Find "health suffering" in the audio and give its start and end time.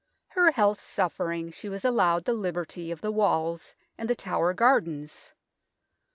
0.51-1.51